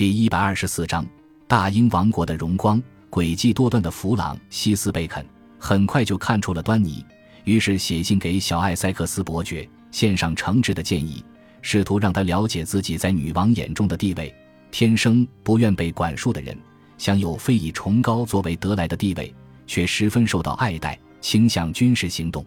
[0.00, 1.06] 第一百二十四章，
[1.46, 2.82] 大英王国的荣光。
[3.10, 5.22] 诡计多端的弗朗西斯贝肯
[5.58, 7.04] 很快就看出了端倪，
[7.44, 11.22] 于是写信给小艾塞克斯伯爵，献上诚挚的建议，
[11.60, 14.34] 试图让他了解自己在女王眼中的地位。
[14.70, 16.56] 天生不愿被管束的人，
[16.96, 19.34] 享有非以崇高作为得来的地位，
[19.66, 22.42] 却十分受到爱戴，倾向军事行动。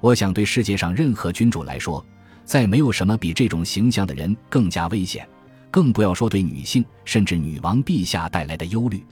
[0.00, 2.04] 我想，对世界上任何君主来说，
[2.44, 5.26] 再没有什么比这种形象的人更加危险。
[5.72, 9.04] 更不要说对女性，甚至女王陛下带来的忧虑。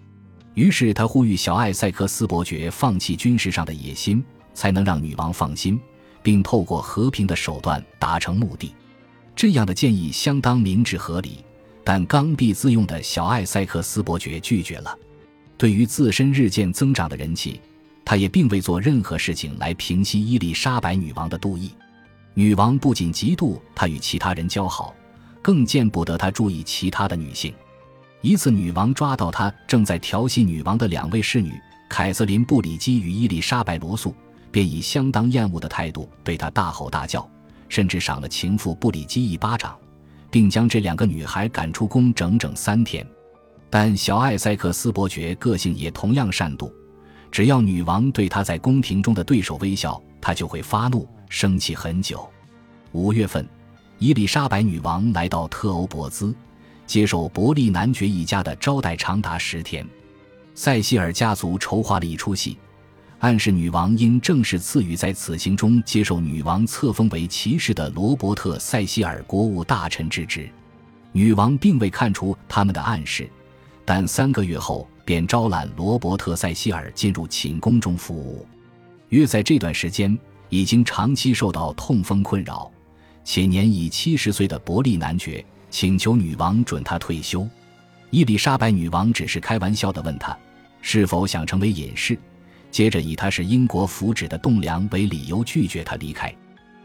[0.55, 4.23] 于是他呼吁小艾塞克斯伯爵放弃军事上的野心，
[4.53, 5.81] 才能让女王放心，
[6.23, 8.75] 并透过和平的手段达成目的。
[9.35, 11.43] 这样的建议相当明智合理，
[11.83, 14.95] 但刚愎自用的小艾塞克斯伯爵拒绝了。
[15.57, 17.59] 对于自身日渐增长的人气，
[18.05, 21.71] 他也并未做任何事情来平息伊丽莎白女王的妒意。
[22.35, 24.95] 女王不仅嫉妒他与其他人交好。
[25.43, 27.55] 更见不得他注意其他的女性。
[28.23, 31.53] 一次，女王抓到他正在调戏女王的两位侍女
[31.89, 34.15] 凯瑟琳·布里基与伊丽莎白·罗素，
[34.51, 37.27] 便以相当厌恶的态度对他大吼大叫，
[37.69, 39.75] 甚至赏了情妇布里基一巴掌，
[40.31, 43.07] 并将这两个女孩赶出宫整整三天。
[43.71, 46.71] 但小艾塞克斯伯爵个性也同样善妒，
[47.31, 52.29] 只要女王对他在宫廷中的对手微笑，他就会发怒，生气很久。
[52.93, 53.49] 五月份。
[54.01, 56.35] 伊丽莎白女王来到特欧伯兹，
[56.87, 59.87] 接受伯利男爵一家的招待长达十天。
[60.55, 62.57] 塞西尔家族筹划了一出戏，
[63.19, 70.49] 暗示女王应正式赐予在此行中接受女王册封为骑士的罗伯特·塞西尔国务大臣之职。
[71.13, 73.29] 女王并未看出他们的暗示，
[73.85, 78.47] 但三个月后便招揽罗伯特·塞西尔进入寝宫中服务。
[79.11, 82.73] 约在这段时间，已经长期受到痛风困扰。
[83.33, 87.49] 且年已七十岁的伯利男爵请求女王准他退休，
[88.11, 90.37] 伊丽莎白女王只是开玩笑地问他
[90.83, 92.19] 是否想成为隐士，
[92.73, 96.35] 接着以他是英国福祉的栋梁为理由拒绝他离开。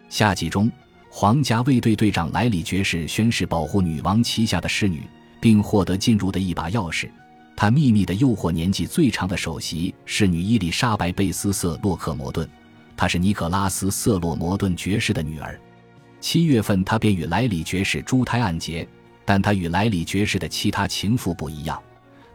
[0.07, 0.72] 夏季中，
[1.09, 5.01] 皇家卫队队长莱里爵士宣誓保护女王旗下的侍女，
[5.41, 7.09] 并获得进入的一把钥匙。
[7.56, 12.47] 他秘密地诱惑年纪最长的首席侍女伊丽莎白·贝斯瑟洛克摩顿，
[12.95, 15.59] 她是尼可拉斯·瑟洛摩顿爵士的女儿。
[16.19, 18.87] 七月份，他便与莱里爵士珠胎暗结，
[19.23, 21.81] 但他与莱里爵士的其他情妇不一样，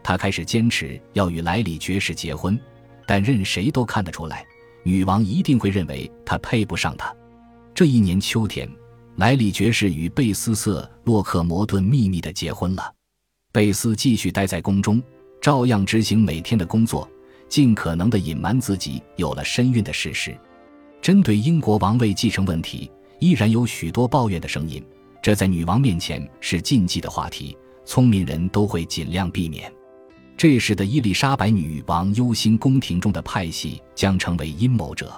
[0.01, 2.59] 他开始坚持要与莱里爵士结婚，
[3.05, 4.45] 但任谁都看得出来，
[4.83, 7.13] 女王一定会认为他配不上他。
[7.73, 8.69] 这一年秋天，
[9.17, 12.93] 莱里爵士与贝斯瑟洛克摩顿秘密的结婚了。
[13.51, 15.03] 贝斯继续待在宫中，
[15.41, 17.09] 照样执行每天的工作，
[17.49, 20.37] 尽可能的隐瞒自己有了身孕的事实。
[21.01, 22.89] 针对英国王位继承问题。
[23.21, 24.83] 依然有许多抱怨的声音，
[25.21, 27.55] 这在女王面前是禁忌的话题，
[27.85, 29.71] 聪明人都会尽量避免。
[30.35, 35.13] 这时的伊丽莎白女王忧心宫廷中的派系将成为阴谋者，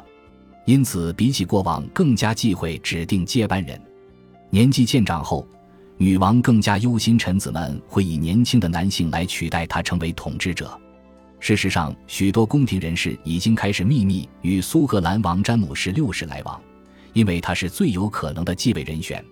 [0.65, 3.81] 因此比起过往更加忌讳指定接班人。
[4.49, 5.47] 年纪渐长后，
[5.95, 10.77] 女王更加忧心臣子们会以年轻的男性来取代她成为统治者。
[11.39, 16.61] 事实上，许多宫廷人士已经开始秘密与苏格兰王詹姆士六世来往。
[17.13, 19.23] 因为他是最有可能的继位人选，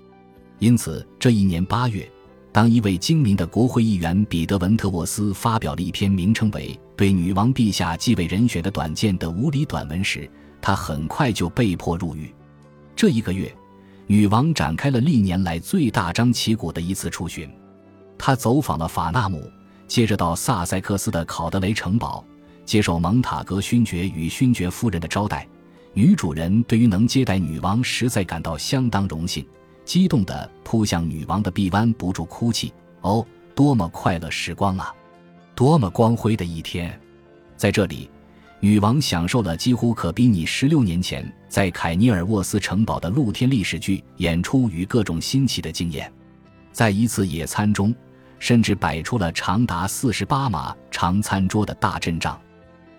[0.60, 2.10] 因此这一年八月，
[2.52, 10.30] 当一位精明的国会议员彼得文特沃斯发表了一篇名称为《对女王陛下继位人选的短见》的无理短文时，
[10.62, 12.34] 他很快就被迫入狱。
[12.96, 13.52] 这一个月，
[14.06, 17.50] 女王展开了历年来最大张旗鼓的一次出巡，
[18.18, 19.50] 她走访了法纳姆，
[19.88, 22.24] 接着到萨塞克斯的考德雷城堡，
[22.64, 25.48] 接受蒙塔格勋爵与勋爵夫人的招待。
[25.94, 29.46] 女主人对于能接待女王实在感到相当荣幸，
[29.84, 32.74] 激动地扑向女王的臂弯，不住哭泣。
[33.02, 34.94] 哦，多么快乐时光啊！
[35.54, 36.98] 多么光辉的一天！
[37.58, 38.10] 在这里，
[38.62, 46.12] 女王享受了几乎可比拟十六年前在凯尼尔沃斯城堡的露天历史剧演出与各种新奇的经验。
[46.72, 47.94] 在一次野餐中，
[48.40, 52.40] 甚至摆出了长达四十八码长餐桌的大阵仗。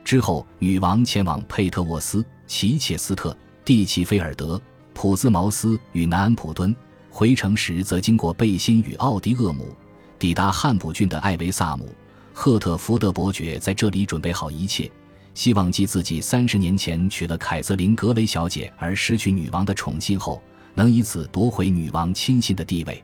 [0.04, 2.24] 之后，女王前往佩特沃斯。
[2.44, 3.34] 齐切斯特、
[3.64, 4.60] 蒂奇菲尔德、
[4.92, 6.76] 普兹茅斯与南安普敦，
[7.08, 9.74] 回城时则经过贝辛与奥迪厄姆，
[10.18, 11.88] 抵达汉普郡的艾维萨姆。
[12.34, 14.90] 赫特福德伯爵在这里准备好一切，
[15.32, 20.42] 希望继自己三十年前娶了凯瑟琳·格雷小姐而失去女王的宠信后，
[20.74, 23.02] 能以此夺回女王亲信的地位。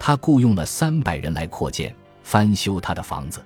[0.00, 3.44] 他雇佣了三百人来扩建、翻修他的房子，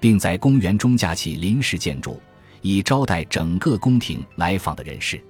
[0.00, 2.20] 并在公园中架起临时建筑。
[2.60, 5.22] 以招待整个宫廷来访的人士，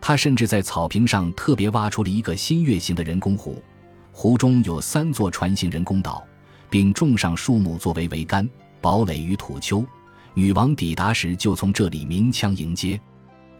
[0.00, 3.62] 他甚至在草坪上特别挖出了一个新月形的人工湖，
[4.10, 6.26] 湖中有三座船形人工岛，
[6.68, 8.48] 并种上树木作为桅杆，
[8.80, 9.86] 堡垒于土丘。
[10.34, 13.00] 女王抵达时，就从这里鸣枪迎接。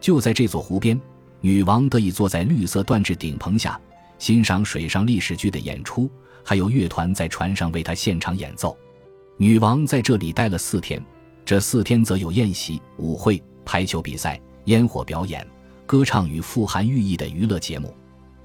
[0.01, 0.99] 就在这座湖边，
[1.39, 3.79] 女王得以坐在绿色缎制顶棚下，
[4.19, 6.11] 欣赏水上历史剧的演出，
[6.43, 8.77] 还有乐团在船上为她现场演奏。
[9.37, 11.03] 女王在这里待了四天，
[11.43, 15.45] 这四天则有宴席、舞会、排球比赛、烟火表演、
[15.85, 17.93] 歌唱与富含寓意的娱乐节目。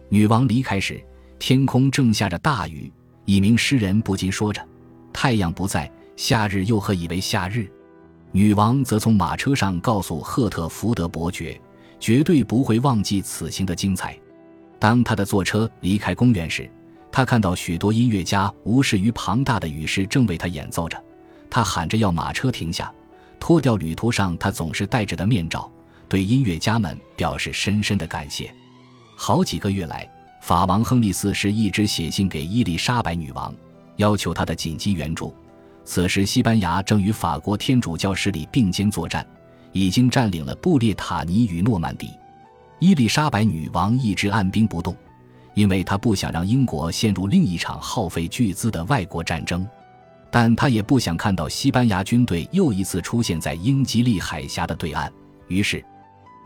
[0.08, 1.00] 女王离开时，
[1.38, 2.92] 天空正下着大雨。
[3.25, 4.66] 一名诗人不禁说着
[5.12, 7.70] ：“太阳不在，夏日又何以为夏日？”
[8.32, 11.60] 女王则从马车上告诉赫特福德伯爵，
[12.00, 14.19] 绝对不会忘记此行的精彩。
[14.81, 16.69] 当他的坐车离开公园时，
[17.12, 21.03] 他看到许多音乐家无视于庞大的雨势，正为他演奏着。
[21.51, 22.93] 他喊着要马车停下，
[23.41, 25.71] 脱掉旅途上他总是戴着的面罩，
[26.09, 28.55] 对音乐家们表示深深的感谢。
[29.17, 30.09] 好几个月来，
[30.41, 33.53] 法王亨利四世一直写信给伊丽莎白女王，
[33.97, 35.35] 要求她的紧急援助。
[35.85, 39.27] 此时，西班牙正与法国天主教势力并肩作战，
[39.73, 42.11] 已经占领了布列塔尼与诺曼底。
[42.79, 44.97] 伊丽莎白女王一直按兵不动，
[45.61, 49.69] 因为他不想让英国陷入另一场耗费巨资的外国战争，
[50.31, 55.12] 但他也不想看到西班牙军队又一次出现在英吉利海峡的对岸。
[55.49, 55.85] 于是，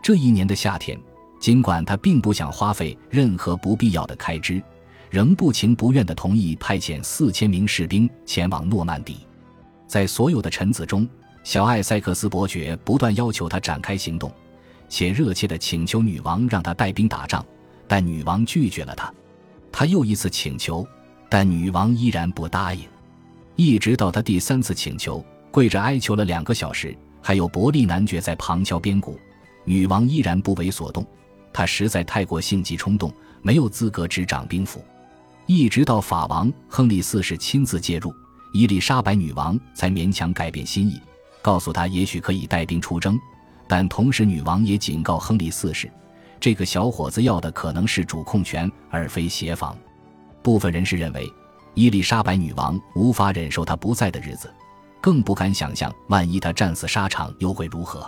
[0.03, 0.99] 这一年的夏天，
[1.39, 4.61] 尽管他并不想花费任何不必要的开支，
[5.09, 9.19] 仍不情不愿地同意派遣四千名士兵前往诺曼底。
[9.87, 11.07] 在所有的臣子中，
[11.41, 14.29] 小艾塞克斯伯爵不断要求他展开行动，
[14.89, 17.45] 且热切地请求女王让他带兵打仗，
[17.87, 19.13] 但女王拒绝了他。
[19.71, 20.87] 他又一次请求，
[21.29, 22.81] 但女王依然不答应。
[23.55, 29.19] 一直到他第三次请求，跪着哀求了两个小时，还有伯利男爵在旁敲边鼓，
[29.63, 31.05] 女王依然不为所动。
[31.53, 34.83] 他实在太过性急冲动，没有资格执掌兵符。
[35.45, 38.13] 一直到法王亨利四世亲自介入。
[38.53, 40.97] 伊丽莎白女王才勉强改变心意，
[41.41, 43.19] 告诉他也许可以带兵出征，
[43.67, 45.91] 但同时女王也警告亨利四世，
[46.45, 49.75] 这个小伙子要的可能是主控权而非协防。
[50.43, 51.27] 部分人士认为，
[51.73, 54.53] 伊丽莎白女王无法忍受他不在的日子，
[55.01, 58.07] 更不敢想象万一他战死沙场又会如何。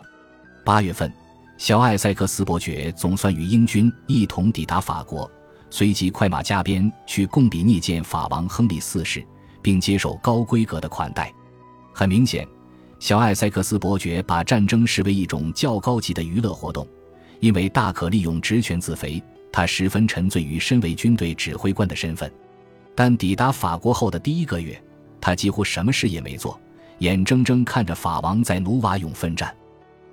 [0.63, 1.11] 八月份，
[1.57, 5.27] 小艾塞克斯伯爵总算与英军一同抵达法国，
[5.71, 9.25] 随即快马加鞭去贡比涅见法王亨利四世。
[9.63, 11.33] 并接受高规格的款待。
[11.91, 12.47] 很明显，
[12.99, 16.87] 小艾塞克斯伯爵把战争视为一种较高级的娱乐活动，
[17.39, 19.21] 因为大可利用职权自肥。
[19.51, 22.31] 他十分沉醉于身为军队指挥官的身份。
[22.93, 24.79] 但抵达法国后的第一个月，
[25.19, 26.59] 他几乎什么事也没做，
[26.99, 29.51] 眼睁睁看着法王在努瓦永奋战。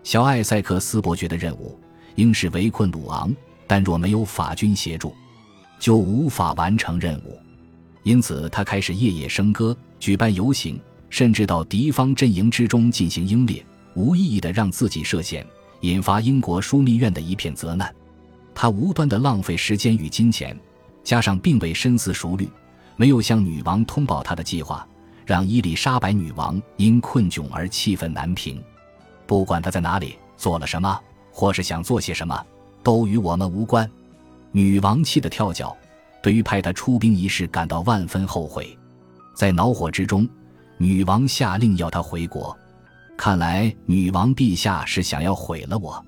[0.02, 1.78] 小艾塞克斯伯爵的任务
[2.14, 3.34] 应是围困鲁昂，
[3.66, 5.14] 但若没有法军协助，
[5.78, 7.38] 就无法完成任务。
[8.02, 10.78] 因此，他开始夜夜笙歌，举办游行，
[11.10, 15.46] 甚至到敌方阵营之中进行英烈，无意义的让自己涉险，
[15.84, 17.94] 引发英国枢密院的一片责难。
[18.54, 20.58] 他无端的浪费时间与金钱，
[21.02, 22.48] 加上并未深思熟虑，
[22.96, 24.86] 没有向女王通报他的计划，
[25.26, 28.62] 让伊丽莎白女王因困窘而气愤难平。
[29.26, 30.98] 不管他在哪里做了什么，
[31.30, 32.42] 或是想做些什么，
[32.82, 33.88] 都与我们无关。
[34.52, 35.76] 女王气得跳脚。
[36.22, 38.74] 对于派他出兵一事感到万分后悔，
[39.34, 40.26] 在恼火之中，
[40.78, 42.56] 女王下令要他回国。
[43.16, 46.04] 看来女王陛下是想要毁了我，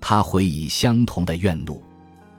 [0.00, 1.82] 他回以相同的怨怒。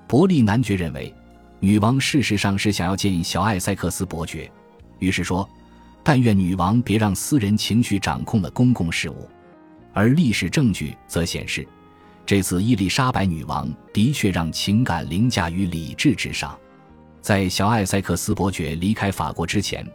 [0.08, 1.14] 伯利男爵认为，
[1.60, 4.52] 女王事实上是想要见小艾塞克斯伯爵，
[5.00, 5.48] 于是说
[6.04, 9.30] ：“但愿女王别让私人情绪掌控了公共事务。”
[9.94, 11.66] 而历史证据则显示，
[12.26, 16.58] 这次伊丽莎白女王的确让情感凌驾于理智之上。
[17.22, 19.86] 在小艾塞克斯伯爵离开法国之前，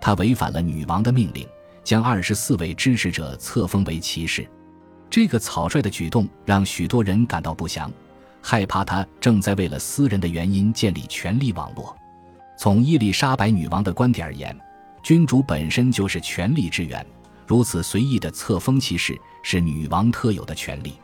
[0.00, 1.46] 他违反了女王的命令，
[1.84, 4.48] 将二十四位支持者册封为骑士。
[5.10, 7.92] 这个草率的举动让许多人感到不祥，
[8.42, 11.96] 害怕他正在为了私人的原因建立权力网络。
[12.58, 14.58] 从伊丽莎白女王的观点而言，
[15.02, 17.04] 君主本身就是权力之源，
[17.46, 20.94] 如此随意的册封骑士是女王特有的权利。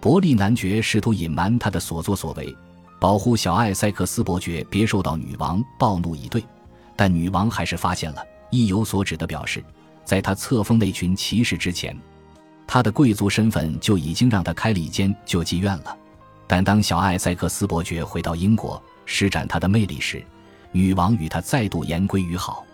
[0.00, 2.56] 伯利男爵试图隐瞒他的所作所为。
[3.00, 6.42] 保护小艾塞克斯伯爵别受到女王暴怒以对，
[6.96, 9.62] 但女王还是发现了，意有所指的表示，
[10.04, 11.96] 在他册封那群骑士之前，
[12.66, 15.96] 他的贵族身份就已经让他开了一间救济院了。
[16.46, 20.22] 但当小艾塞克斯伯爵回到英国施展他的魅力时，
[20.72, 22.64] 女王与他再度言归于好。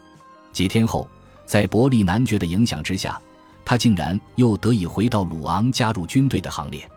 [0.53, 1.09] 几天后，
[1.47, 3.21] 在伯利男爵的影响之下，
[3.65, 6.89] 他竟然又得以回到鲁昂加入军队的行列。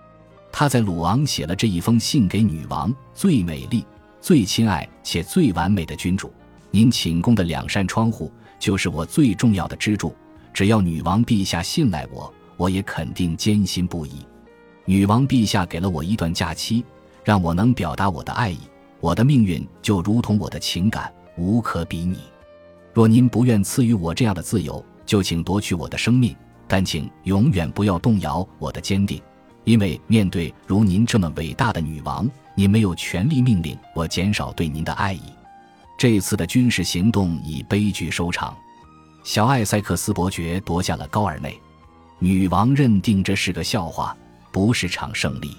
[0.52, 3.86] 他在鲁昂写了这一封信给女王：“最美丽、
[4.20, 6.34] 最亲爱且最完美的君主，
[6.72, 10.16] 您寝宫的两扇窗户就是我最重要的支柱。
[10.54, 14.26] 只要女王陛下信赖我，我也肯定坚信不疑。
[14.86, 16.86] 女王陛下给了我一段假期，
[17.24, 18.60] 让我能表达我的爱意。
[19.00, 22.20] 我的命运就如同我的情感，无可比拟。
[22.94, 26.36] 若您不愿赐予我这样的自由，就请夺去我的生命，
[26.68, 29.22] 但请永远不要动摇我的坚定，
[29.64, 35.24] 因为面对如您这么伟大的女王，您没有权利命令我减少对您的爱意。
[35.98, 38.56] 这次的军事行动以悲剧收场。
[39.24, 41.58] 小艾塞克斯伯爵夺下了高尔内，
[42.20, 44.16] 女王认定这是个笑话，
[44.52, 45.56] 不是场胜利，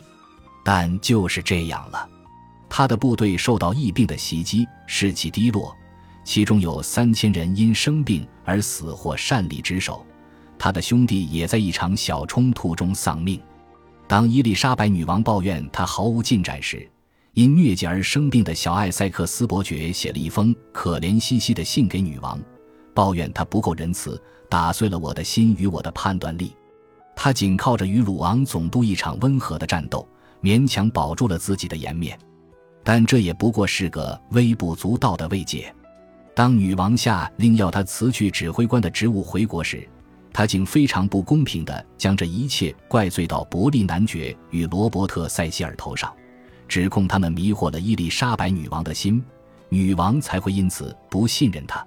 [0.62, 2.08] 但就是这样了。
[2.68, 5.74] 他的部队受到疫病的袭击，士气低落，
[6.24, 10.04] 其中有三千人因生病而死或擅离职守。
[10.58, 13.40] 他的兄弟也在一场小冲突中丧命。
[14.06, 16.86] 当伊丽莎白女王抱怨他毫无进展时，
[17.32, 22.38] 因疟疾而生病的小艾塞克斯伯爵写了一封可怜兮兮的信给女王。
[22.94, 26.54] 抱怨他不够仁慈，打碎了我的心与我的判断力。
[27.16, 30.06] 他仅靠着与鲁昂总督一场温和的战斗，
[30.42, 32.18] 勉强保住了自己的颜面，
[32.82, 35.72] 但这也不过是个微不足道的慰藉。
[36.34, 39.88] 当女王下令要他辞去指挥官的职务回国时，
[40.32, 46.12] 他竟非常不公平地将这一切怪罪到伯利男爵与罗伯特·塞西尔头上，
[46.66, 49.24] 指控他们迷惑了伊丽莎白女王的心，
[49.68, 51.86] 女王才会因此不信任他。